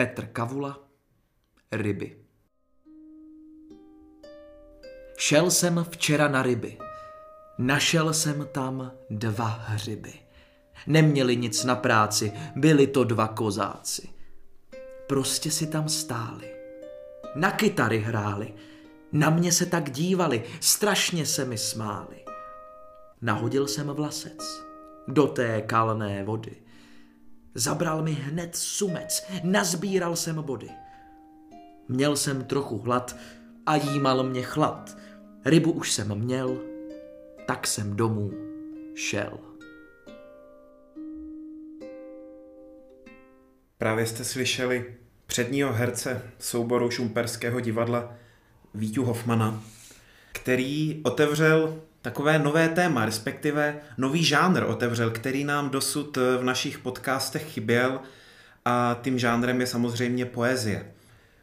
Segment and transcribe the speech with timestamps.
[0.00, 0.78] Petr Kavula,
[1.72, 2.16] ryby.
[5.16, 6.78] Šel jsem včera na ryby.
[7.58, 10.12] Našel jsem tam dva hřiby.
[10.86, 14.08] Neměli nic na práci, byli to dva kozáci.
[15.06, 16.54] Prostě si tam stáli.
[17.34, 18.54] Na kytary hráli.
[19.12, 22.24] Na mě se tak dívali, strašně se mi smáli.
[23.20, 24.62] Nahodil jsem vlasec
[25.08, 26.67] do té kalné vody.
[27.58, 30.68] Zabral mi hned sumec, nazbíral jsem body.
[31.88, 33.16] Měl jsem trochu hlad
[33.66, 34.96] a jímal mě chlad.
[35.44, 36.58] Rybu už jsem měl,
[37.46, 38.30] tak jsem domů
[38.94, 39.38] šel.
[43.78, 44.94] Právě jste slyšeli
[45.26, 48.14] předního herce souboru Šumperského divadla
[48.74, 49.62] Vítu Hofmana,
[50.32, 57.50] který otevřel takové nové téma, respektive nový žánr otevřel, který nám dosud v našich podcastech
[57.50, 58.00] chyběl
[58.64, 60.86] a tím žánrem je samozřejmě poezie.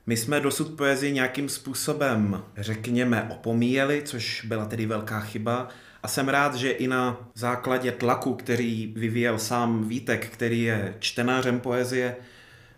[0.07, 5.69] My jsme dosud poezii nějakým způsobem, řekněme, opomíjeli, což byla tedy velká chyba.
[6.03, 11.59] A jsem rád, že i na základě tlaku, který vyvíjel sám Vítek, který je čtenářem
[11.59, 12.15] poezie,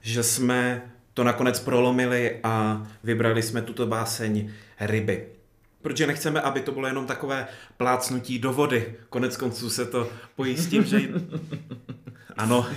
[0.01, 0.81] že jsme
[1.13, 5.36] to nakonec prolomili a vybrali jsme tuto báseň Ryby.
[5.81, 7.47] Protože nechceme, aby to bylo jenom takové
[7.77, 8.95] plácnutí do vody.
[9.09, 11.01] Konec konců se to pojí s tím, že...
[12.37, 12.67] Ano,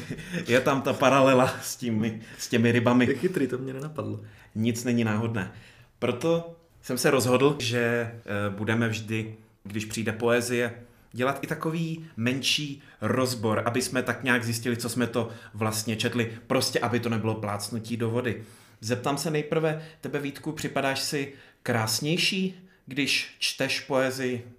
[0.46, 3.06] je tam ta paralela s, tím, s těmi rybami.
[3.06, 4.20] Je chytrý, to mě nenapadlo.
[4.54, 5.52] Nic není náhodné.
[5.98, 9.34] Proto jsem se rozhodl, že eh, budeme vždy,
[9.64, 10.74] když přijde poezie,
[11.12, 16.32] dělat i takový menší rozbor, aby jsme tak nějak zjistili, co jsme to vlastně četli,
[16.46, 18.44] prostě aby to nebylo plácnutí do vody.
[18.80, 24.52] Zeptám se nejprve, tebe Vítku, připadáš si krásnější, když čteš poezii?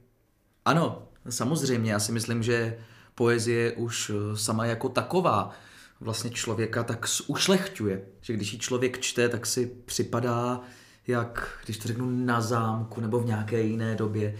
[0.66, 1.91] Ano, samozřejmě.
[1.91, 2.78] Já si myslím, že
[3.16, 5.51] poezie už eh, sama jako taková
[6.00, 8.01] vlastně člověka tak ušlechťuje.
[8.22, 10.61] Že když ji člověk čte, tak si připadá,
[11.07, 14.38] jak, když to řeknu, na zámku nebo v nějaké jiné době.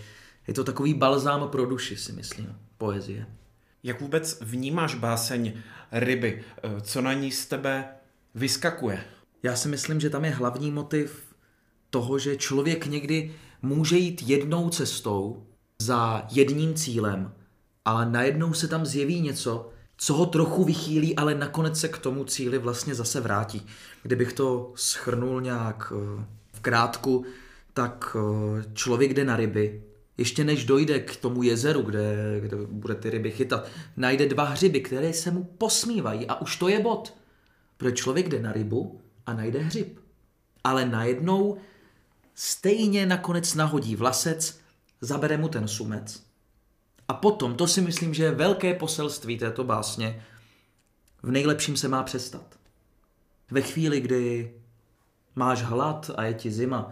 [0.48, 3.26] Je to takový balzám pro duši, si myslím, poezie.
[3.84, 5.54] Jak vůbec vnímáš báseň
[5.92, 6.44] ryby?
[6.64, 7.86] Eh, co na ní z tebe
[8.36, 9.04] vyskakuje?
[9.44, 11.36] Já si myslím, že tam je hlavní motiv
[11.90, 15.44] toho, že člověk někdy může jít jednou cestou
[15.82, 17.34] za jedním cílem,
[17.86, 22.24] ale najednou se tam zjeví něco, co ho trochu vychýlí, ale nakonec se k tomu
[22.24, 23.66] cíli vlastně zase vrátí.
[24.04, 27.26] Kdybych to schrnul nějak eh, v krátku,
[27.74, 29.84] tak eh, člověk jde na ryby,
[30.18, 33.68] ještě než dojde k tomu jezeru, kde, kde bude ty ryby chytat,
[33.98, 37.14] najde dva hřiby, které se mu posmívají a už to je bod.
[37.78, 40.00] Protože člověk jde na rybu a najde hřib.
[40.64, 41.58] Ale najednou
[42.44, 44.60] stejně nakonec nahodí vlasec,
[45.02, 46.24] zabere mu ten sumec.
[47.08, 50.26] A potom, to si myslím, že je velké poselství této básně,
[51.24, 52.60] v nejlepším se má přestat.
[53.52, 54.54] Ve chvíli, kdy
[55.36, 56.92] máš hlad a je ti zima,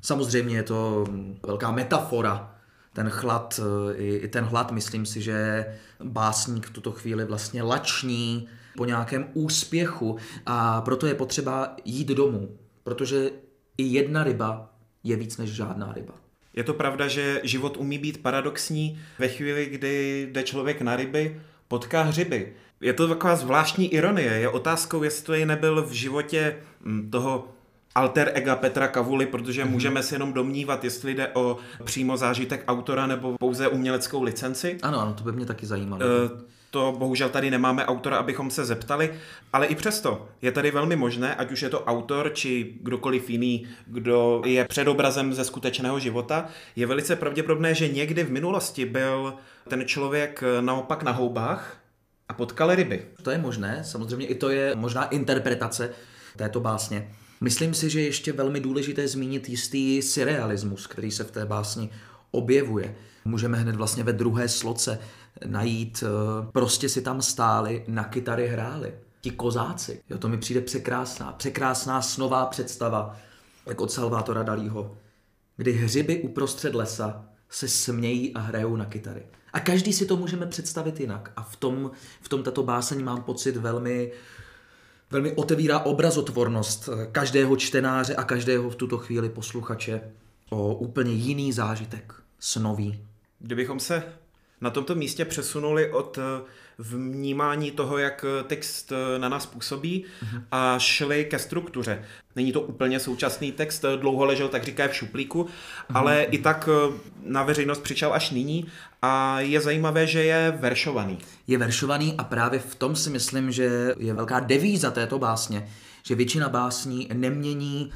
[0.00, 1.06] samozřejmě je to
[1.46, 2.54] velká metafora,
[2.92, 3.60] ten chlad,
[3.96, 5.66] i ten hlad, myslím si, že
[6.02, 10.16] básník v tuto chvíli vlastně lační po nějakém úspěchu
[10.46, 13.30] a proto je potřeba jít domů, protože
[13.78, 14.73] i jedna ryba
[15.04, 16.14] je víc než žádná ryba.
[16.54, 21.40] Je to pravda, že život umí být paradoxní ve chvíli, kdy jde člověk na ryby,
[21.68, 22.52] potká hřiby.
[22.80, 24.32] Je to taková zvláštní ironie.
[24.32, 27.48] Je otázkou, jestli nebyl v životě hm, toho
[27.94, 29.70] alter ega Petra Kavuly, protože mm-hmm.
[29.70, 34.78] můžeme si jenom domnívat, jestli jde o přímo zážitek autora nebo pouze uměleckou licenci.
[34.82, 36.06] Ano, ano, to by mě taky zajímalo.
[36.06, 36.40] Uh,
[36.74, 39.14] to bohužel tady nemáme autora, abychom se zeptali,
[39.52, 43.66] ale i přesto je tady velmi možné, ať už je to autor či kdokoliv jiný,
[43.86, 49.34] kdo je předobrazem ze skutečného života, je velice pravděpodobné, že někdy v minulosti byl
[49.68, 51.76] ten člověk naopak na houbách
[52.28, 53.06] a potkal ryby.
[53.22, 55.90] To je možné, samozřejmě i to je možná interpretace
[56.36, 57.10] této básně.
[57.40, 61.90] Myslím si, že je ještě velmi důležité zmínit jistý surrealismus, který se v té básni
[62.30, 62.94] objevuje.
[63.24, 64.98] Můžeme hned vlastně ve druhé sloce
[65.46, 68.94] najít, eh, prostě si tam stáli, na kytary hráli.
[69.20, 70.02] Ti kozáci.
[70.10, 73.16] Jo, to mi přijde překrásná, překrásná snová představa,
[73.66, 74.96] jak od Salvátora Dalího,
[75.56, 79.22] kdy hřiby uprostřed lesa se smějí a hrajou na kytary.
[79.52, 81.32] A každý si to můžeme představit jinak.
[81.36, 81.90] A v tom,
[82.20, 84.12] v tom tato báseň mám pocit velmi,
[85.10, 90.00] velmi otevírá obrazotvornost každého čtenáře a každého v tuto chvíli posluchače
[90.50, 93.04] o úplně jiný zážitek, snový.
[93.38, 94.02] Kdybychom se
[94.64, 96.42] na tomto místě přesunuli od eh,
[96.78, 100.04] vnímání toho, jak text na nás působí
[100.50, 102.04] a šli ke struktuře.
[102.36, 105.46] Není to úplně současný text, dlouho ležel, tak říká v šuplíku,
[105.94, 106.68] ale i tak
[107.24, 108.66] na veřejnost přišel až nyní
[109.02, 111.18] a je zajímavé, že je veršovaný.
[111.46, 115.68] Je veršovaný a právě v tom si myslím, že je velká devíza této básně,
[116.02, 117.90] že většina básní nemění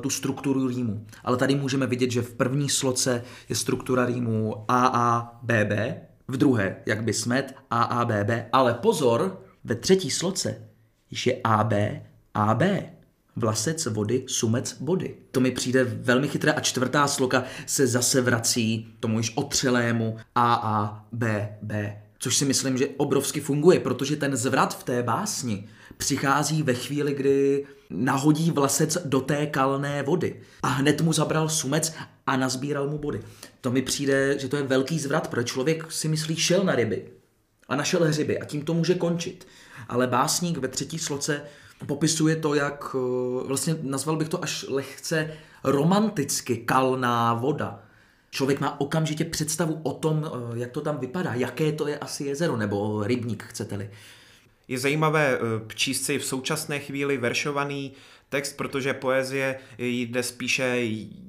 [0.00, 1.06] tu strukturu rýmu.
[1.24, 6.00] Ale tady můžeme vidět, že v první sloce je struktura rýmu A, A, B, B,
[6.30, 10.68] v druhé, jak by smet, A, A, B, B, ale pozor, ve třetí sloce
[11.26, 12.02] je A, B,
[12.34, 12.90] A, B.
[13.36, 15.16] Vlasec vody, sumec body.
[15.30, 20.54] To mi přijde velmi chytré a čtvrtá sloka se zase vrací tomu již otřelému A,
[20.54, 22.02] A, B, B.
[22.18, 27.14] Což si myslím, že obrovsky funguje, protože ten zvrat v té básni přichází ve chvíli,
[27.14, 30.40] kdy nahodí vlasec do té kalné vody.
[30.62, 31.94] A hned mu zabral sumec
[32.26, 33.20] a nazbíral mu body.
[33.60, 37.04] To mi přijde, že to je velký zvrat, protože člověk si myslí, šel na ryby
[37.68, 39.46] a našel hřiby a tím to může končit.
[39.88, 41.42] Ale básník ve třetí sloce
[41.86, 45.30] popisuje to, jak eh, vlastně nazval bych to až lehce
[45.64, 47.82] romanticky kalná voda.
[48.30, 52.24] Člověk má okamžitě představu o tom, eh, jak to tam vypadá, jaké to je asi
[52.24, 53.90] jezero, nebo rybník, chcete-li.
[54.70, 57.92] Je zajímavé eh, číst si v současné chvíli veršovaný
[58.28, 60.76] text, protože poezie jde spíše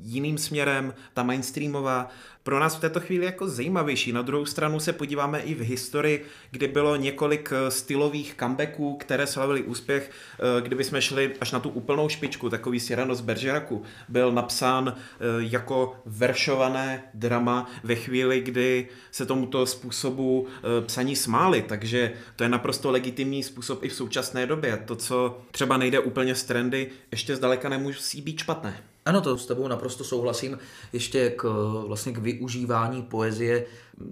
[0.01, 2.09] jiným směrem, ta mainstreamová
[2.43, 4.11] pro nás v této chvíli jako zajímavější.
[4.11, 9.27] Na druhou stranu se podíváme i v historii, kdy bylo několik eh, stylových comebacků, které
[9.27, 10.11] slavili úspěch.
[10.11, 14.95] Eh, kdyby jsme šli až na tu úplnou špičku, takový Cyrano z Bergeracu byl napsán
[14.97, 20.47] eh, jako veršované drama ve chvíli, kdy se tomuto způsobu
[20.85, 24.77] psaní smáli, takže to je naprosto legitimní způsob i v současné době.
[24.85, 28.90] To, co třeba nejde úplně z trendy, ještě zdaleka nemusí být špatné.
[29.05, 30.57] Ano, to s tebou naprosto souhlasím.
[30.93, 31.43] Ještě k,
[31.87, 33.65] vlastně k využívání poezie,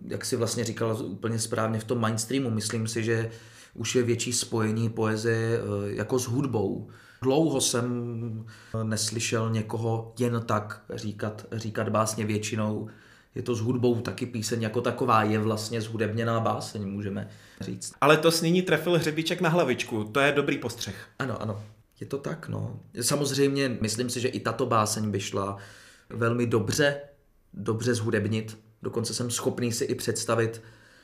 [0.07, 3.31] jak si vlastně říkal úplně správně v tom mainstreamu, myslím si, že
[3.73, 6.89] už je větší spojení poezie eh, jako s hudbou.
[7.21, 8.45] Dlouho jsem
[8.83, 12.89] neslyšel někoho jen tak říkat, říkat básně většinou.
[13.35, 17.29] Je to s hudbou taky píseň jako taková, je vlastně zhudebněná báseň, můžeme
[17.61, 17.93] říct.
[18.01, 21.07] Ale to s nyní trefil hřebíček na hlavičku, to je dobrý postřeh.
[21.19, 21.63] Ano, ano.
[21.99, 22.79] Je to tak, no.
[23.01, 25.57] Samozřejmě myslím si, že i tato báseň by šla
[26.09, 27.01] velmi dobře,
[27.53, 28.57] dobře zhudebnit.
[28.81, 30.61] Dokonce jsem schopný si i představit,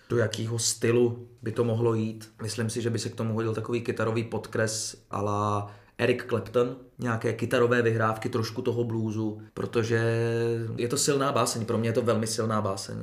[0.09, 2.31] do jakého stylu by to mohlo jít.
[2.41, 7.33] Myslím si, že by se k tomu hodil takový kytarový podkres la Eric Clapton, nějaké
[7.33, 10.01] kytarové vyhrávky, trošku toho bluesu, protože
[10.77, 12.97] je to silná báseň, pro mě je to velmi silná báseň.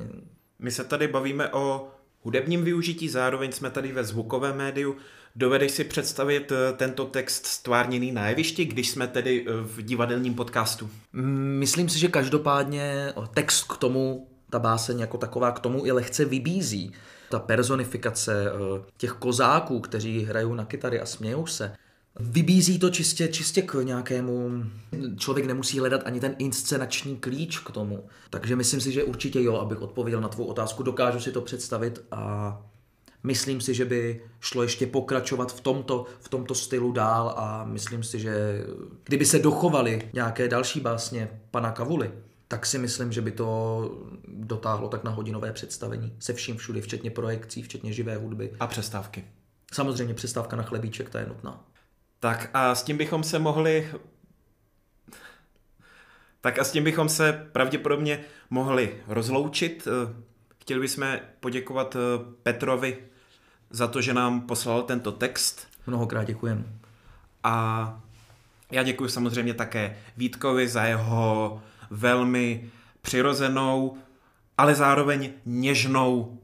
[0.59, 1.87] My se tady bavíme o
[2.21, 4.95] hudebním využití, zároveň jsme tady ve zvukovém médiu.
[5.35, 10.33] Dovedeš si představit eh, tento text stvárněný na jevišti, když jsme tedy eh, v divadelním
[10.33, 10.89] podcastu?
[11.59, 15.91] Myslím si, že každopádně eh, text k tomu, ta báseň jako taková k tomu i
[15.91, 16.91] lehce vybízí.
[17.29, 18.45] Ta personifikace
[18.97, 21.75] těch kozáků, kteří hrajou na kytary a smějou se,
[22.19, 24.63] Vybízí to čistě, čistě k nějakému,
[25.17, 28.03] člověk nemusí hledat ani ten inscenační klíč k tomu.
[28.29, 32.01] Takže myslím si, že určitě jo, abych odpověděl na tvou otázku, dokážu si to představit
[32.11, 32.61] a
[33.23, 38.03] Myslím si, že by šlo ještě pokračovat v tomto, v tomto stylu dál a myslím
[38.03, 38.65] si, že
[39.03, 42.11] kdyby se dochovaly nějaké další básně pana Kavuly,
[42.47, 43.91] tak si myslím, že by to
[44.27, 48.51] dotáhlo tak na hodinové představení se vším všudy, včetně projekcí, včetně živé hudby.
[48.59, 49.23] A přestávky.
[49.73, 51.65] Samozřejmě přestávka na chlebíček, ta je nutná.
[52.19, 53.89] Tak a s tím bychom se mohli
[56.41, 59.87] tak a s tím bychom se pravděpodobně mohli rozloučit.
[60.61, 61.97] Chtěli bychom poděkovat
[62.43, 62.97] Petrovi
[63.73, 65.67] za to, že nám poslal tento text.
[65.87, 66.79] Mnohokrát děkujem.
[67.43, 67.99] A
[68.71, 73.97] já děkuji samozřejmě také Vítkovi za jeho velmi přirozenou,
[74.57, 76.39] ale zároveň něžnou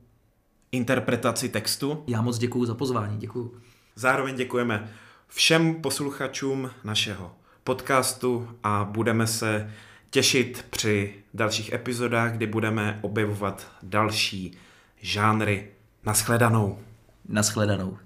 [0.72, 2.04] interpretaci textu.
[2.08, 3.60] Já moc děkuji za pozvání, děkuji.
[3.96, 4.92] Zároveň děkujeme
[5.28, 9.74] všem posluchačům našeho podcastu a budeme se
[10.10, 14.58] těšit při dalších epizodách, kdy budeme objevovat další
[15.02, 15.68] žánry.
[16.04, 16.89] Naschledanou.
[17.30, 18.00] Naschledanou.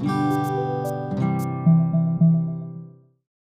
[0.00, 0.41] thank you